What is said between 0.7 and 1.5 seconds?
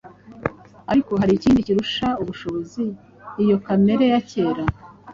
ariko hari